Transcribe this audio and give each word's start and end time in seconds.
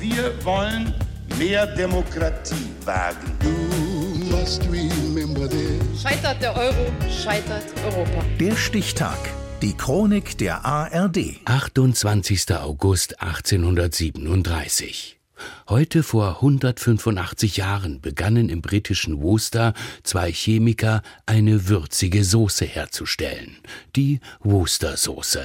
Wir 0.00 0.32
wollen 0.46 0.94
mehr 1.38 1.66
Demokratie 1.66 2.70
wagen. 2.86 3.36
Scheitert 6.00 6.40
der 6.40 6.56
Euro, 6.56 6.86
scheitert 7.10 7.64
Europa. 7.84 8.24
Der 8.38 8.56
Stichtag. 8.56 9.18
Die 9.60 9.76
Chronik 9.76 10.38
der 10.38 10.64
ARD. 10.64 11.42
28. 11.44 12.56
August 12.56 13.20
1837. 13.20 15.18
Heute 15.68 16.02
vor 16.02 16.36
185 16.36 17.58
Jahren 17.58 18.00
begannen 18.00 18.48
im 18.48 18.62
britischen 18.62 19.20
Worcester 19.20 19.74
zwei 20.02 20.32
Chemiker 20.32 21.02
eine 21.26 21.68
würzige 21.68 22.24
Soße 22.24 22.64
herzustellen, 22.64 23.58
die 23.96 24.20
Worcester-Soße. 24.40 25.44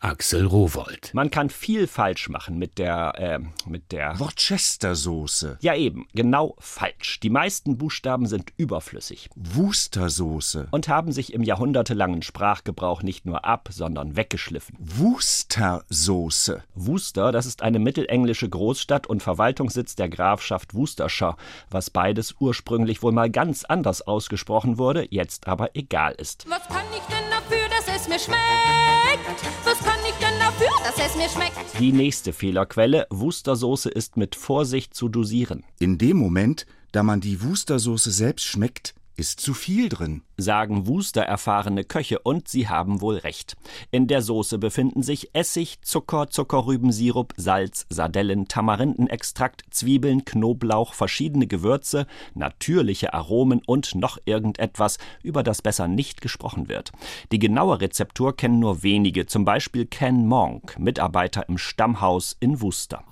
Axel 0.00 0.46
Rowold. 0.46 1.10
Man 1.14 1.30
kann 1.30 1.50
viel 1.50 1.86
falsch 1.86 2.28
machen 2.28 2.58
mit 2.58 2.78
der, 2.78 3.14
äh, 3.16 3.38
mit 3.68 3.92
der 3.92 4.18
Worcestersoße. 4.18 5.58
Ja 5.60 5.74
eben, 5.74 6.06
genau 6.12 6.56
falsch. 6.58 7.20
Die 7.20 7.30
meisten 7.30 7.78
Buchstaben 7.78 8.26
sind 8.26 8.52
überflüssig. 8.56 9.30
Wustersoße. 9.36 10.68
Und 10.70 10.88
haben 10.88 11.12
sich 11.12 11.32
im 11.32 11.42
jahrhundertelangen 11.42 12.22
Sprachgebrauch 12.22 13.02
nicht 13.02 13.26
nur 13.26 13.44
ab, 13.44 13.68
sondern 13.70 14.16
weggeschliffen. 14.16 14.76
Wustersoße. 14.78 16.62
Worcester, 16.74 17.32
das 17.32 17.46
ist 17.46 17.62
eine 17.62 17.78
mittelenglische 17.78 18.48
Großstadt 18.48 19.06
und 19.06 19.22
Verwaltungssitz 19.22 19.96
der 19.96 20.08
Grafschaft 20.08 20.74
Worcestershire, 20.74 21.36
was 21.70 21.90
beides 21.90 22.34
ursprünglich 22.40 23.02
wohl 23.02 23.12
mal 23.12 23.30
ganz 23.30 23.64
anders 23.64 24.02
ausgesprochen 24.02 24.78
wurde, 24.78 25.06
jetzt 25.10 25.46
aber 25.46 25.70
egal 25.74 26.14
ist. 26.18 26.46
Was 26.48 26.66
kann 26.68 26.84
ich 26.94 27.02
denn 27.14 27.30
dafür, 27.30 27.61
es 28.02 28.08
mir 28.08 28.18
schmeckt? 28.18 29.42
Was 29.64 29.78
kann 29.78 29.98
ich 30.08 30.14
denn 30.14 30.38
dafür, 30.38 30.70
dass 30.84 31.06
es 31.06 31.16
mir 31.16 31.28
schmeckt? 31.28 31.78
Die 31.78 31.92
nächste 31.92 32.32
Fehlerquelle, 32.32 33.06
Worcestersoße 33.10 33.90
ist 33.90 34.16
mit 34.16 34.34
Vorsicht 34.34 34.94
zu 34.94 35.08
dosieren. 35.08 35.64
In 35.78 35.98
dem 35.98 36.16
Moment, 36.16 36.66
da 36.90 37.02
man 37.02 37.20
die 37.20 37.42
Wustersoße 37.42 38.10
selbst 38.10 38.44
schmeckt, 38.44 38.94
ist 39.16 39.40
zu 39.40 39.54
viel 39.54 39.88
drin. 39.88 40.22
Sagen 40.42 40.86
Wuster 40.88 41.22
erfahrene 41.22 41.84
Köche 41.84 42.18
und 42.18 42.48
sie 42.48 42.68
haben 42.68 43.00
wohl 43.00 43.16
recht. 43.16 43.56
In 43.92 44.08
der 44.08 44.22
Soße 44.22 44.58
befinden 44.58 45.02
sich 45.02 45.30
Essig, 45.34 45.80
Zucker, 45.82 46.28
Zuckerrübensirup, 46.28 47.32
Salz, 47.36 47.86
Sardellen, 47.88 48.48
Tamarindenextrakt, 48.48 49.62
Zwiebeln, 49.70 50.24
Knoblauch, 50.24 50.94
verschiedene 50.94 51.46
Gewürze, 51.46 52.06
natürliche 52.34 53.14
Aromen 53.14 53.62
und 53.64 53.94
noch 53.94 54.18
irgendetwas, 54.24 54.98
über 55.22 55.42
das 55.42 55.62
besser 55.62 55.86
nicht 55.88 56.20
gesprochen 56.20 56.68
wird. 56.68 56.90
Die 57.30 57.38
genaue 57.38 57.80
Rezeptur 57.80 58.36
kennen 58.36 58.58
nur 58.58 58.82
wenige, 58.82 59.26
zum 59.26 59.44
Beispiel 59.44 59.86
Ken 59.86 60.26
Monk, 60.26 60.78
Mitarbeiter 60.78 61.48
im 61.48 61.56
Stammhaus 61.56 62.36
in 62.40 62.60
Worcester. 62.60 63.04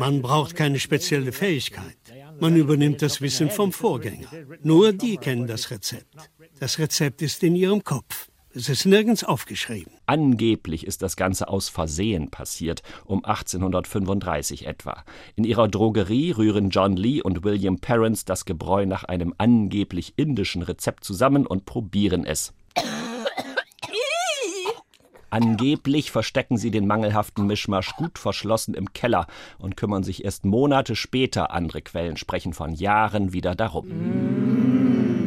Man 0.00 0.22
braucht 0.22 0.56
keine 0.56 0.80
spezielle 0.80 1.30
Fähigkeit. 1.32 1.96
Man 2.40 2.56
übernimmt 2.56 3.02
das 3.02 3.20
Wissen 3.20 3.50
vom 3.50 3.72
Vorgänger. 3.72 4.28
Nur 4.62 4.92
die 4.92 5.16
kennen 5.16 5.46
das 5.46 5.70
Rezept. 5.70 6.16
Das 6.58 6.78
Rezept 6.78 7.22
ist 7.22 7.42
in 7.42 7.54
ihrem 7.54 7.84
Kopf. 7.84 8.28
Es 8.52 8.68
ist 8.68 8.84
nirgends 8.84 9.22
aufgeschrieben. 9.22 9.92
Angeblich 10.06 10.84
ist 10.84 11.02
das 11.02 11.14
Ganze 11.14 11.46
aus 11.46 11.68
Versehen 11.68 12.32
passiert, 12.32 12.82
um 13.04 13.24
1835 13.24 14.66
etwa. 14.66 15.04
In 15.36 15.44
ihrer 15.44 15.68
Drogerie 15.68 16.32
rühren 16.32 16.70
John 16.70 16.96
Lee 16.96 17.22
und 17.22 17.44
William 17.44 17.78
Perrins 17.78 18.24
das 18.24 18.44
Gebräu 18.44 18.86
nach 18.86 19.04
einem 19.04 19.34
angeblich 19.38 20.14
indischen 20.16 20.62
Rezept 20.62 21.04
zusammen 21.04 21.46
und 21.46 21.64
probieren 21.64 22.24
es. 22.26 22.52
Angeblich 25.30 26.10
verstecken 26.10 26.58
sie 26.58 26.72
den 26.72 26.86
mangelhaften 26.86 27.46
Mischmasch 27.46 27.94
gut 27.96 28.18
verschlossen 28.18 28.74
im 28.74 28.92
Keller 28.92 29.26
und 29.58 29.76
kümmern 29.76 30.02
sich 30.02 30.24
erst 30.24 30.44
Monate 30.44 30.96
später, 30.96 31.52
andere 31.52 31.82
Quellen 31.82 32.16
sprechen 32.16 32.52
von 32.52 32.72
Jahren 32.72 33.32
wieder 33.32 33.54
darum. 33.54 33.86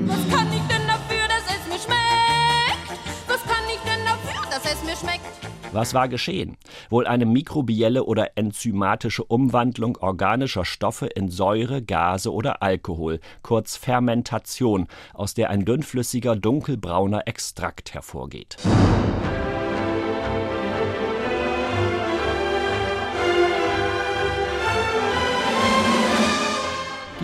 Was 0.06 0.30
kann 0.30 0.47
ich 0.52 0.62
denn 0.68 0.86
dafür, 0.88 1.28
dass 1.30 1.46
es 1.47 1.68
mir 1.68 1.80
schmeckt? 1.80 3.00
Was 3.28 3.44
kann 3.44 3.64
ich 3.74 3.80
denn 3.80 4.06
dafür, 4.06 4.41
dass 4.52 4.74
es 4.74 4.84
mir 4.84 4.97
schmeckt? 4.97 5.44
Was 5.72 5.94
war 5.96 6.08
geschehen? 6.08 6.58
Wohl 6.90 7.08
eine 7.08 7.25
mikrobielle 7.25 8.03
oder 8.03 8.38
enzymatische 8.38 9.24
Umwandlung 9.24 9.97
organischer 9.97 10.66
Stoffe 10.66 11.08
in 11.08 11.30
Säure, 11.30 11.81
Gase 11.81 12.31
oder 12.31 12.62
Alkohol, 12.62 13.20
kurz 13.41 13.75
Fermentation, 13.78 14.88
aus 15.14 15.34
der 15.34 15.50
ein 15.50 15.66
dünnflüssiger, 15.66 16.35
dunkelbrauner 16.35 17.28
Extrakt 17.28 17.94
hervorgeht. 17.96 18.58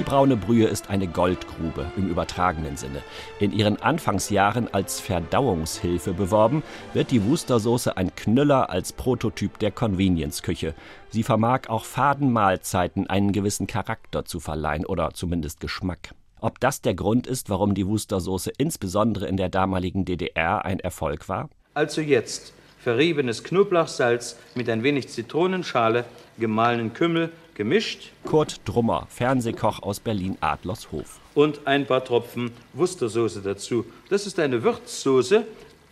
Braune 0.10 0.38
Brühe 0.38 0.66
ist 0.66 0.90
eine 0.90 1.06
Goldgrube 1.08 1.92
im 1.96 2.10
übertragenen 2.10 2.78
Sinne. 2.78 3.04
In 3.40 3.52
ihren 3.52 3.80
Anfangsjahren 3.80 4.68
als 4.74 5.00
Verdauungshilfe 5.00 6.14
beworben, 6.14 6.64
wird 6.96 7.12
die 7.12 7.24
Worcestersoße 7.24 7.96
ein 7.96 8.16
Knüller 8.16 8.72
als 8.72 8.92
Prototyp 8.92 9.60
der 9.60 9.70
Convenience-Küche. 9.70 10.74
Sie 11.12 11.22
vermag 11.22 11.70
auch 11.70 11.86
faden 11.86 12.34
Mahlzeiten 12.34 13.06
einen 13.06 13.34
gewissen 13.34 13.68
Charakter 13.68 14.26
zu 14.26 14.40
verleihen 14.40 14.84
oder 14.84 15.12
zumindest 15.14 15.60
Geschmack. 15.60 16.16
Ob 16.42 16.60
das 16.60 16.82
der 16.82 16.96
Grund 16.96 17.28
ist, 17.28 17.52
warum 17.52 17.76
die 17.76 17.86
Worcestersoße 17.86 18.52
insbesondere 18.58 19.28
in 19.28 19.38
der 19.38 19.50
damaligen 19.50 20.06
DDR 20.06 20.66
ein 20.66 20.80
Erfolg 20.80 21.30
war? 21.30 21.52
Also 21.76 22.02
jetzt 22.02 22.54
verriebenes 22.80 23.44
Knoblauchsalz 23.44 24.38
mit 24.56 24.70
ein 24.70 24.82
wenig 24.82 25.10
Zitronenschale, 25.10 26.06
gemahlenen 26.40 26.94
Kümmel, 26.94 27.32
gemischt. 27.60 28.12
Kurt 28.24 28.62
Drummer, 28.64 29.06
Fernsehkoch 29.10 29.84
aus 29.84 30.00
Berlin-Adlershof. 30.00 31.20
Und 31.36 31.68
ein 31.68 31.86
paar 31.86 32.06
Tropfen 32.06 32.52
Wustersoße 32.72 33.42
dazu. 33.42 33.86
Das 34.10 34.26
ist 34.26 34.40
eine 34.40 34.64
Würzsoße, 34.64 35.46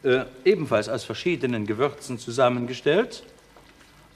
äh, 0.04 0.24
ebenfalls 0.46 0.88
aus 0.88 1.04
verschiedenen 1.04 1.66
Gewürzen 1.66 2.20
zusammengestellt, 2.20 3.24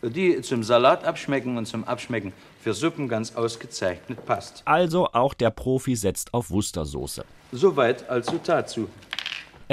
die 0.01 0.39
zum 0.39 0.63
Salat 0.63 1.03
abschmecken 1.03 1.57
und 1.57 1.65
zum 1.65 1.83
Abschmecken 1.83 2.31
für 2.61 2.73
Suppen 2.73 3.09
ganz 3.09 3.35
ausgezeichnet 3.35 4.25
passt. 4.25 4.61
Also 4.63 5.09
auch 5.11 5.33
der 5.33 5.49
Profi 5.49 5.97
setzt 5.97 6.33
auf 6.33 6.51
Wustersoße. 6.51 7.25
Soweit 7.51 8.09
also 8.09 8.39
dazu. 8.41 8.87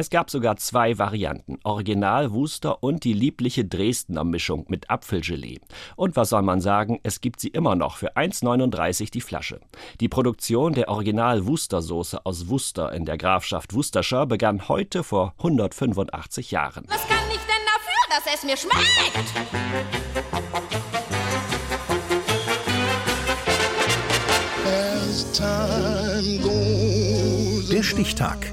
Es 0.00 0.10
gab 0.10 0.30
sogar 0.30 0.56
zwei 0.58 0.96
Varianten, 0.96 1.58
Original 1.64 2.32
Wuster 2.32 2.84
und 2.84 3.02
die 3.02 3.14
liebliche 3.14 3.64
Dresdner 3.64 4.22
Mischung 4.22 4.64
mit 4.68 4.88
Apfelgelee. 4.90 5.58
Und 5.96 6.14
was 6.14 6.28
soll 6.28 6.42
man 6.42 6.60
sagen, 6.60 7.00
es 7.02 7.20
gibt 7.20 7.40
sie 7.40 7.48
immer 7.48 7.74
noch 7.74 7.96
für 7.96 8.16
1,39 8.16 9.10
die 9.10 9.20
Flasche. 9.20 9.58
Die 9.98 10.08
Produktion 10.08 10.72
der 10.72 10.88
Original 10.88 11.48
Wustersoße 11.48 12.24
aus 12.24 12.48
Wuster 12.48 12.92
in 12.92 13.06
der 13.06 13.18
Grafschaft 13.18 13.74
Worcestershire 13.74 14.28
begann 14.28 14.68
heute 14.68 15.02
vor 15.02 15.34
185 15.38 16.52
Jahren. 16.52 16.84
Was 16.86 17.04
kann 17.08 17.18
ich 17.30 17.40
denn 17.40 17.64
dafür, 17.66 17.98
dass 18.08 18.24
es 18.32 18.44
mir 18.44 18.56
schmeckt? 18.56 18.78
Der 27.72 27.82
Stichtag. 27.82 28.52